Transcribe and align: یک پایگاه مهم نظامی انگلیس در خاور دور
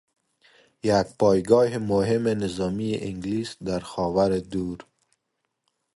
یک 0.83 1.07
پایگاه 1.19 1.77
مهم 1.77 2.27
نظامی 2.27 2.95
انگلیس 2.95 3.55
در 3.65 3.79
خاور 3.79 4.39
دور 4.39 4.77